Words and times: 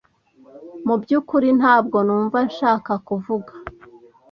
Mu 0.87 0.95
byukuri 1.01 1.49
ntabwo 1.59 1.97
numva 2.07 2.37
nshaka 2.49 2.91
kuvuga. 3.07 3.53